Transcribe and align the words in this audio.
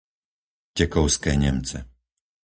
Tekovské 0.77 1.33
Nemce 1.43 1.79